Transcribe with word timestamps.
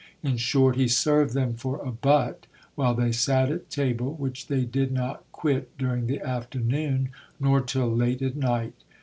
In 0.23 0.37
short, 0.37 0.77
he 0.77 0.87
served 0.87 1.35
them 1.35 1.53
for 1.53 1.79
a 1.79 1.91
butt 1.91 2.47
while 2.73 2.95
they 2.95 3.11
sat 3.11 3.51
at 3.51 3.69
table, 3.69 4.15
which 4.15 4.47
they 4.47 4.65
did 4.65 4.91
not 4.91 5.23
quit 5.31 5.77
during 5.77 6.07
the 6.07 6.21
afternoon, 6.21 7.09
nor 7.39 7.61
till 7.61 7.95
late 7.95 8.23
at 8.23 8.35
night. 8.35 8.73